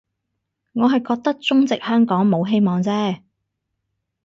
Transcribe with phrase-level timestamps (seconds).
[0.71, 3.21] 我係覺得中殖香港冇希望啫